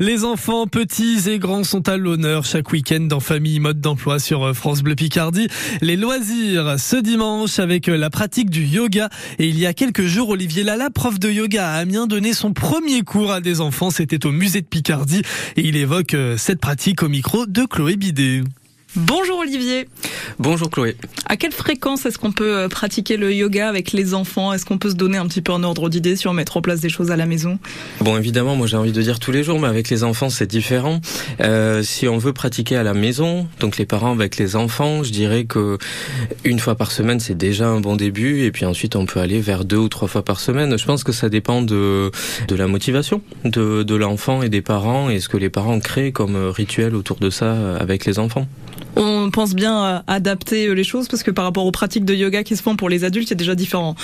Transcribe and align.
Les 0.00 0.24
enfants 0.24 0.66
petits 0.66 1.28
et 1.28 1.38
grands 1.38 1.64
sont 1.64 1.88
à 1.88 1.98
l'honneur 1.98 2.44
chaque 2.44 2.72
week-end 2.72 3.00
dans 3.00 3.20
Famille 3.20 3.60
Mode 3.60 3.80
d'Emploi 3.80 4.18
sur 4.18 4.44
euh, 4.44 4.52
France 4.54 4.82
Bleu 4.82 4.94
Picardie. 4.94 5.48
Les 5.82 5.96
loisirs 5.96 6.76
ce 6.78 6.96
dimanche 6.96 7.58
avec 7.58 7.88
euh, 7.88 7.96
la 7.96 8.08
pratique 8.08 8.48
du 8.48 8.64
yoga. 8.64 9.10
Et 9.38 9.46
il 9.46 9.58
y 9.58 9.66
a 9.66 9.74
quelques 9.74 10.06
jours, 10.06 10.30
Olivier 10.30 10.62
Lala, 10.62 10.88
prof 10.88 11.18
de 11.18 11.30
yoga 11.30 11.68
à 11.68 11.74
Amiens, 11.74 12.06
donnait 12.06 12.32
son 12.32 12.52
premier 12.52 13.02
cours 13.02 13.30
à 13.30 13.40
des 13.40 13.60
enfants. 13.60 13.90
C'était 13.90 14.24
au 14.24 14.32
musée 14.32 14.62
de 14.62 14.66
Picardie 14.66 15.22
et 15.56 15.66
il 15.66 15.76
évoque 15.76 16.14
euh, 16.14 16.36
cette 16.38 16.60
pratique 16.60 17.02
au 17.02 17.08
micro 17.08 17.44
de 17.44 17.64
Chloé 17.64 17.96
Bidet. 17.96 18.42
Bonjour 18.96 19.40
Olivier. 19.40 19.86
Bonjour 20.38 20.70
Chloé. 20.70 20.96
À 21.26 21.36
quelle 21.36 21.52
fréquence 21.52 22.06
est-ce 22.06 22.18
qu'on 22.18 22.32
peut 22.32 22.56
euh, 22.56 22.68
pratiquer 22.68 23.16
le 23.16 23.32
yoga 23.32 23.68
avec 23.68 23.92
les 23.92 24.14
enfants? 24.14 24.52
Est-ce 24.52 24.64
qu'on 24.64 24.78
peut 24.78 24.90
se 24.90 24.94
donner 24.94 25.18
un 25.18 25.26
petit 25.26 25.42
peu 25.42 25.52
un 25.52 25.62
ordre 25.62 25.88
d'idée 25.88 26.16
sur 26.16 26.32
mettre 26.32 26.56
en 26.56 26.62
place 26.62 26.80
des 26.80 26.88
choses 26.88 27.10
à 27.10 27.16
la 27.16 27.26
maison? 27.26 27.58
Bon, 28.00 28.16
évidemment, 28.16 28.56
moi 28.56 28.66
j'ai 28.66 28.76
envie 28.76 28.92
de 28.92 29.02
dire 29.02 29.18
tous 29.18 29.32
les 29.32 29.42
jours, 29.42 29.58
mais 29.58 29.68
avec 29.68 29.90
les 29.90 30.04
enfants 30.04 30.30
c'est 30.30 30.46
différent. 30.46 31.00
Euh, 31.40 31.82
si 31.82 32.08
on 32.08 32.18
veut 32.18 32.32
pratiquer 32.32 32.76
à 32.76 32.82
la 32.82 32.94
maison, 32.94 33.46
donc 33.60 33.78
les 33.78 33.86
parents 33.86 34.12
avec 34.12 34.36
les 34.36 34.56
enfants, 34.56 35.02
je 35.02 35.10
dirais 35.10 35.44
que 35.44 35.78
une 36.44 36.58
fois 36.58 36.74
par 36.74 36.92
semaine 36.92 37.20
c'est 37.20 37.36
déjà 37.36 37.68
un 37.68 37.80
bon 37.80 37.96
début, 37.96 38.42
et 38.42 38.52
puis 38.52 38.64
ensuite 38.64 38.96
on 38.96 39.06
peut 39.06 39.20
aller 39.20 39.40
vers 39.40 39.64
deux 39.64 39.76
ou 39.76 39.88
trois 39.88 40.08
fois 40.08 40.24
par 40.24 40.40
semaine. 40.40 40.78
Je 40.78 40.84
pense 40.84 41.04
que 41.04 41.12
ça 41.12 41.28
dépend 41.28 41.62
de 41.62 42.10
de 42.46 42.54
la 42.54 42.66
motivation 42.66 43.22
de, 43.44 43.82
de 43.82 43.94
l'enfant 43.94 44.42
et 44.42 44.48
des 44.48 44.62
parents 44.62 45.10
et 45.10 45.20
ce 45.20 45.28
que 45.28 45.36
les 45.36 45.50
parents 45.50 45.80
créent 45.80 46.12
comme 46.12 46.36
rituel 46.48 46.94
autour 46.94 47.18
de 47.18 47.30
ça 47.30 47.76
avec 47.76 48.04
les 48.04 48.18
enfants 48.18 48.46
on 48.96 49.17
pense 49.30 49.54
bien 49.54 50.02
adapter 50.06 50.68
euh, 50.68 50.72
les 50.72 50.84
choses 50.84 51.08
parce 51.08 51.22
que 51.22 51.30
par 51.30 51.44
rapport 51.44 51.66
aux 51.66 51.72
pratiques 51.72 52.04
de 52.04 52.14
yoga 52.14 52.42
qui 52.42 52.56
se 52.56 52.62
font 52.62 52.76
pour 52.76 52.88
les 52.88 53.04
adultes, 53.04 53.28
il 53.28 53.30
y 53.30 53.34
a 53.34 53.36
déjà 53.36 53.54
différentes 53.54 53.96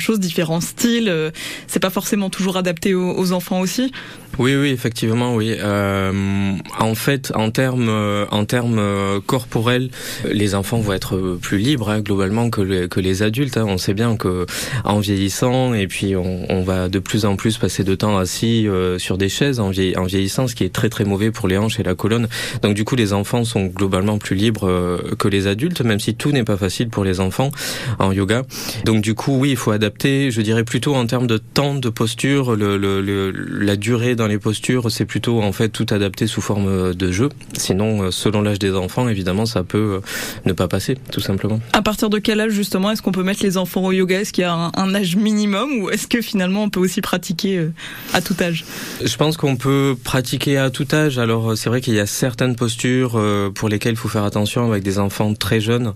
choses, 0.00 0.20
différents 0.20 0.60
styles. 0.60 1.08
Euh, 1.08 1.30
c'est 1.66 1.80
pas 1.80 1.90
forcément 1.90 2.30
toujours 2.30 2.56
adapté 2.56 2.94
aux, 2.94 3.32
enfants 3.32 3.60
aussi. 3.60 3.92
Oui, 4.38 4.56
oui, 4.56 4.70
effectivement, 4.70 5.36
oui. 5.36 5.54
Euh, 5.58 6.52
en 6.78 6.94
fait, 6.94 7.32
en 7.36 7.50
termes, 7.50 8.26
en 8.30 8.44
termes 8.44 9.20
corporels, 9.26 9.90
les 10.28 10.54
enfants 10.54 10.80
vont 10.80 10.94
être 10.94 11.38
plus 11.40 11.58
libres 11.58 11.90
hein, 11.90 12.00
globalement 12.00 12.50
que, 12.50 12.60
les, 12.60 13.22
adultes. 13.22 13.56
Hein. 13.56 13.66
On 13.68 13.78
sait 13.78 13.94
bien 13.94 14.16
que 14.16 14.46
en 14.84 14.98
vieillissant, 14.98 15.74
et 15.74 15.86
puis 15.86 16.16
on, 16.16 16.46
on, 16.50 16.62
va 16.62 16.88
de 16.88 16.98
plus 16.98 17.24
en 17.24 17.36
plus 17.36 17.58
passer 17.58 17.84
de 17.84 17.94
temps 17.94 18.18
assis 18.18 18.66
sur 18.98 19.18
des 19.18 19.28
chaises 19.28 19.60
en 19.60 19.70
vieillissant, 19.70 20.48
ce 20.48 20.54
qui 20.54 20.64
est 20.64 20.72
très 20.72 20.88
très 20.88 21.04
mauvais 21.04 21.30
pour 21.30 21.46
les 21.46 21.58
hanches 21.58 21.78
et 21.78 21.84
la 21.84 21.94
colonne. 21.94 22.28
Donc 22.62 22.74
du 22.74 22.84
coup, 22.84 22.96
les 22.96 23.12
enfants 23.12 23.44
sont 23.44 23.66
globalement 23.66 24.18
plus 24.18 24.36
libres 24.36 24.49
euh, 24.62 25.14
que 25.18 25.28
les 25.28 25.46
adultes, 25.46 25.80
même 25.82 26.00
si 26.00 26.14
tout 26.14 26.32
n'est 26.32 26.44
pas 26.44 26.56
facile 26.56 26.88
pour 26.88 27.04
les 27.04 27.20
enfants 27.20 27.50
en 27.98 28.12
yoga. 28.12 28.42
Donc 28.84 29.02
du 29.02 29.14
coup, 29.14 29.38
oui, 29.38 29.50
il 29.50 29.56
faut 29.56 29.70
adapter, 29.70 30.30
je 30.30 30.40
dirais 30.40 30.64
plutôt 30.64 30.94
en 30.94 31.06
termes 31.06 31.26
de 31.26 31.38
temps 31.38 31.74
de 31.74 31.88
posture, 31.88 32.56
le, 32.56 32.76
le, 32.76 33.30
la 33.30 33.76
durée 33.76 34.14
dans 34.14 34.26
les 34.26 34.38
postures, 34.38 34.90
c'est 34.90 35.04
plutôt 35.04 35.42
en 35.42 35.52
fait 35.52 35.68
tout 35.68 35.86
adapté 35.90 36.26
sous 36.26 36.40
forme 36.40 36.94
de 36.94 37.12
jeu. 37.12 37.28
Sinon, 37.56 38.02
euh, 38.02 38.10
selon 38.10 38.42
l'âge 38.42 38.58
des 38.58 38.72
enfants, 38.72 39.08
évidemment, 39.08 39.46
ça 39.46 39.62
peut 39.62 39.78
euh, 39.78 40.00
ne 40.46 40.52
pas 40.52 40.68
passer, 40.68 40.96
tout 41.12 41.20
simplement. 41.20 41.60
À 41.72 41.82
partir 41.82 42.10
de 42.10 42.18
quel 42.18 42.40
âge 42.40 42.52
justement 42.52 42.90
est-ce 42.90 43.02
qu'on 43.02 43.12
peut 43.12 43.22
mettre 43.22 43.42
les 43.42 43.56
enfants 43.56 43.84
au 43.84 43.92
yoga? 43.92 44.20
Est-ce 44.20 44.32
qu'il 44.32 44.42
y 44.42 44.46
a 44.46 44.52
un, 44.52 44.72
un, 44.74 44.94
âge 44.94 45.16
minimum 45.16 45.82
ou 45.82 45.90
est-ce 45.90 46.06
que 46.06 46.20
finalement 46.20 46.64
on 46.64 46.70
peut 46.70 46.80
aussi 46.80 47.00
pratiquer 47.00 47.68
à 48.12 48.20
tout 48.20 48.34
âge? 48.40 48.64
Je 49.04 49.16
pense 49.16 49.36
qu'on 49.36 49.56
peut 49.56 49.96
pratiquer 50.02 50.58
à 50.58 50.70
tout 50.70 50.86
âge. 50.92 51.18
Alors 51.18 51.56
c'est 51.56 51.68
vrai 51.68 51.80
qu'il 51.80 51.94
y 51.94 52.00
a 52.00 52.06
certaines 52.06 52.56
postures 52.56 53.20
pour 53.54 53.68
lesquelles 53.68 53.92
il 53.92 53.98
faut 53.98 54.08
faire 54.08 54.24
attention 54.24 54.39
avec 54.56 54.82
des 54.82 54.98
enfants 54.98 55.34
très 55.34 55.60
jeunes, 55.60 55.92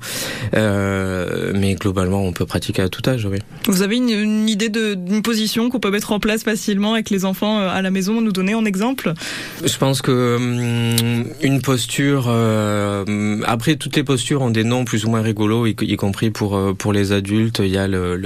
euh, 0.55 1.53
mais 1.55 1.75
globalement 1.75 2.23
on 2.23 2.33
peut 2.33 2.47
pratiquer 2.47 2.83
à 2.83 2.89
tout 2.89 3.03
âge. 3.09 3.27
Oui. 3.31 3.39
Vous 3.67 3.83
avez 3.83 3.97
une, 3.97 4.11
une 4.11 4.49
idée 4.49 4.69
d'une 4.69 5.23
position 5.23 5.71
qu'on 5.71 5.81
peut 5.81 5.91
mettre 5.91 6.13
en 6.13 6.21
place 6.21 6.43
facilement 6.43 6.95
avec 6.95 7.11
les 7.11 7.25
enfants 7.25 7.59
euh, 7.59 7.69
à 7.69 7.83
la 7.83 7.91
maison, 7.91 8.21
nous 8.21 8.33
donner 8.33 8.55
en 8.55 8.65
exemple? 8.65 9.15
Je 9.65 9.77
pense 9.79 10.03
que 10.03 10.37
hum, 10.37 11.27
une 11.43 11.63
posture. 11.63 12.27
Euh, 12.29 13.41
après, 13.47 13.77
toutes 13.77 13.97
les 13.97 14.05
postures 14.05 14.43
ont 14.43 14.51
des 14.51 14.65
noms 14.65 14.85
plus 14.85 15.05
ou 15.05 15.11
moins 15.11 15.23
rigolos, 15.23 15.67
y, 15.67 15.75
y 15.81 15.97
compris 15.97 16.31
pour 16.31 16.75
pour 16.77 16.93
les 16.93 17.13
adultes. 17.13 17.61
Il 17.61 17.71
y 17.71 17.79
a 17.79 17.89
le 17.89 18.17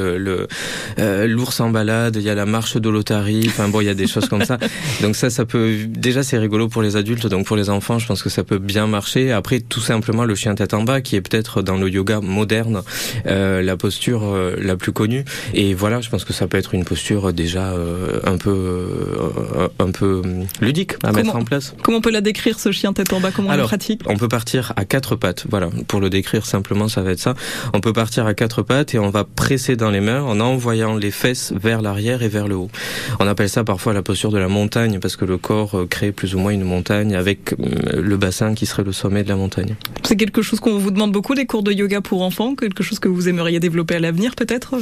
l'ours 1.27 1.61
le, 1.61 1.65
en 1.65 1.71
balade, 1.71 2.17
il 2.17 2.23
y 2.23 2.31
a 2.31 2.35
la 2.35 2.47
marche 2.47 2.77
de 2.77 2.89
l'otarie. 2.89 3.45
Enfin 3.47 3.69
bon, 3.69 3.81
il 3.81 3.87
y 3.87 3.91
a 3.91 3.95
des 3.95 4.07
choses 4.07 4.29
comme 4.29 4.45
ça. 4.45 4.59
Donc 5.03 5.17
ça, 5.17 5.31
ça 5.31 5.45
peut 5.45 5.77
déjà 5.87 6.23
c'est 6.23 6.39
rigolo 6.39 6.69
pour 6.69 6.83
les 6.83 6.97
adultes. 6.97 7.27
Donc 7.27 7.47
pour 7.47 7.57
les 7.57 7.71
enfants, 7.71 7.99
je 7.99 8.07
pense 8.07 8.23
que 8.23 8.31
ça 8.31 8.45
peut 8.45 8.59
bien 8.59 8.87
marcher. 8.87 9.33
Après, 9.33 9.61
tout 9.61 9.81
simplement 9.99 10.25
le 10.25 10.37
chien 10.37 10.55
tête 10.55 10.75
en 10.75 10.85
bas, 10.85 11.01
qui 11.01 11.17
est 11.17 11.21
peut-être 11.21 11.61
dans 11.61 11.77
le 11.77 11.89
yoga 11.89 12.21
moderne 12.21 12.83
euh, 13.27 13.63
la 13.63 13.77
posture 13.77 14.23
euh, 14.23 14.55
la 14.57 14.77
plus 14.77 14.93
connue. 14.93 15.25
Et 15.55 15.75
voilà, 15.75 16.01
je 16.01 16.09
pense 16.09 16.25
que 16.25 16.33
ça 16.33 16.47
peut 16.47 16.57
être 16.57 16.73
une 16.73 16.85
posture 16.85 17.33
déjà 17.33 17.73
euh, 17.73 18.21
un 18.25 18.39
peu 18.39 18.51
euh, 18.51 19.69
un 19.81 19.91
peu 19.91 20.23
ludique 20.61 20.93
à 21.03 21.09
comment, 21.09 21.25
mettre 21.25 21.37
en 21.37 21.43
place. 21.43 21.75
Comment 21.83 21.99
on 21.99 22.01
peut 22.01 22.13
la 22.13 22.21
décrire 22.21 22.61
ce 22.61 22.71
chien 22.71 22.93
tête 22.93 23.13
en 23.13 23.19
bas 23.19 23.33
Comment 23.35 23.51
Alors, 23.51 23.65
on 23.65 23.67
le 23.67 23.69
pratique? 23.69 24.03
On 24.07 24.17
peut 24.17 24.29
partir 24.29 24.73
à 24.77 24.85
quatre 24.85 25.17
pattes. 25.17 25.47
Voilà, 25.51 25.69
pour 25.89 25.99
le 25.99 26.11
décrire 26.11 26.47
simplement, 26.47 26.87
ça 26.87 27.03
va 27.03 27.11
être 27.11 27.19
ça. 27.19 27.35
On 27.75 27.81
peut 27.81 27.93
partir 27.93 28.25
à 28.27 28.35
quatre 28.35 28.63
pattes 28.63 28.95
et 28.95 29.01
on 29.01 29.11
va 29.11 29.25
presser 29.25 29.75
dans 29.75 29.91
les 29.91 30.01
mains 30.01 30.23
en 30.23 30.39
envoyant 30.39 30.95
les 30.95 31.11
fesses 31.11 31.53
vers 31.61 31.83
l'arrière 31.83 32.23
et 32.23 32.29
vers 32.29 32.47
le 32.47 32.55
haut. 32.55 32.71
On 33.19 33.27
appelle 33.27 33.49
ça 33.49 33.65
parfois 33.65 33.95
la 33.95 34.03
posture 34.03 34.31
de 34.31 34.39
la 34.39 34.49
montagne 34.49 35.01
parce 35.01 35.17
que 35.17 35.25
le 35.25 35.39
corps 35.39 35.77
crée 35.91 36.13
plus 36.13 36.37
ou 36.37 36.39
moins 36.39 36.53
une 36.53 36.63
montagne 36.63 37.17
avec 37.17 37.57
le 37.59 38.17
bassin 38.17 38.55
qui 38.55 38.65
serait 38.65 38.85
le 38.85 38.93
sommet 38.93 39.25
de 39.25 39.29
la 39.29 39.37
montagne. 39.37 39.75
C'est 40.05 40.17
quelque 40.17 40.43
chose 40.43 40.61
qu'on 40.61 40.79
vous 40.79 40.91
demande 40.91 41.13
beaucoup 41.13 41.35
des 41.35 41.47
cours 41.47 41.63
de 41.63 41.73
yoga 41.73 42.01
pour 42.01 42.23
enfants, 42.23 42.55
quelque 42.55 42.83
chose 42.83 42.99
que 42.99 43.09
vous 43.09 43.29
aimeriez 43.29 43.61
développer 43.61 43.97
à 43.97 43.99
l'avenir 43.99 44.35
peut-être? 44.35 44.77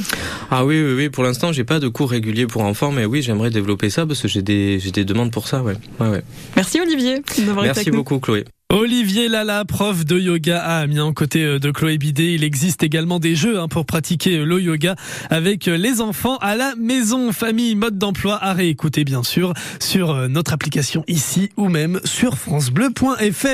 Ah 0.51 0.65
oui, 0.65 0.81
oui, 0.81 0.93
oui. 0.95 1.09
Pour 1.09 1.23
l'instant, 1.23 1.51
j'ai 1.51 1.63
pas 1.63 1.79
de 1.79 1.87
cours 1.87 2.11
réguliers 2.11 2.47
pour 2.47 2.63
enfants, 2.63 2.91
mais 2.91 3.05
oui, 3.05 3.21
j'aimerais 3.21 3.49
développer 3.49 3.89
ça 3.89 4.05
parce 4.05 4.21
que 4.21 4.27
j'ai 4.27 4.41
des, 4.41 4.79
j'ai 4.79 4.91
des 4.91 5.05
demandes 5.05 5.31
pour 5.31 5.47
ça. 5.47 5.61
Ouais. 5.61 5.73
Ouais, 5.99 6.09
ouais. 6.09 6.23
Merci 6.55 6.79
Olivier 6.79 7.21
d'avoir 7.39 7.65
été 7.65 7.75
Merci 7.75 7.91
beaucoup 7.91 8.19
Chloé. 8.19 8.45
Olivier 8.69 9.29
Lala, 9.29 9.63
prof 9.63 10.03
de 10.03 10.19
yoga 10.19 10.59
à 10.59 10.79
Amiens, 10.79 11.13
côté 11.13 11.41
euh, 11.41 11.57
de 11.57 11.71
Chloé 11.71 11.97
Bidet. 11.97 12.33
Il 12.33 12.43
existe 12.43 12.83
également 12.83 13.17
des 13.17 13.33
jeux 13.33 13.57
hein, 13.61 13.69
pour 13.69 13.85
pratiquer 13.85 14.43
le 14.43 14.61
yoga 14.61 14.97
avec 15.29 15.69
euh, 15.69 15.77
les 15.77 16.01
enfants 16.01 16.35
à 16.39 16.57
la 16.57 16.75
maison. 16.75 17.31
Famille, 17.31 17.75
mode 17.75 17.97
d'emploi 17.97 18.37
à 18.43 18.51
réécouter 18.51 19.05
bien 19.05 19.23
sûr 19.23 19.53
sur 19.79 20.11
euh, 20.11 20.27
notre 20.27 20.51
application 20.51 21.05
ici 21.07 21.49
ou 21.55 21.69
même 21.69 22.01
sur 22.03 22.37
francebleu.fr. 22.37 23.47